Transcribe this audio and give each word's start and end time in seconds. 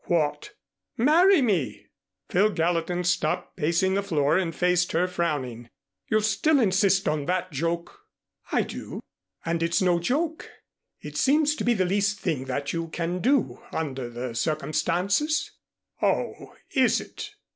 "What?" 0.05 0.53
"Marry 0.97 1.43
me!" 1.43 1.85
Phil 2.27 2.49
Gallatin 2.49 3.03
stopped 3.03 3.55
pacing 3.55 3.93
the 3.93 4.01
floor 4.01 4.35
and 4.35 4.55
faced 4.55 4.93
her, 4.93 5.07
frowning. 5.07 5.69
"You 6.07 6.21
still 6.21 6.59
insist 6.59 7.07
on 7.07 7.27
that 7.27 7.51
joke?" 7.51 7.99
"I 8.51 8.63
do. 8.63 9.03
And 9.45 9.61
it's 9.61 9.79
no 9.79 9.99
joke. 9.99 10.49
It 11.01 11.17
seems 11.17 11.53
to 11.53 11.63
be 11.63 11.75
the 11.75 11.85
least 11.85 12.17
thing 12.19 12.45
that 12.45 12.73
you 12.73 12.87
can 12.87 13.19
do, 13.19 13.61
under 13.71 14.09
the 14.09 14.33
circumstances." 14.33 15.51
"Oh, 16.01 16.55
is 16.73 16.99
it?" 16.99 17.35